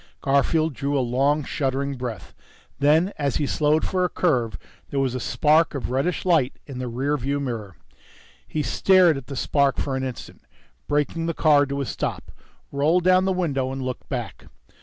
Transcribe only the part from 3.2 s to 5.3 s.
he slowed for a curve, there was a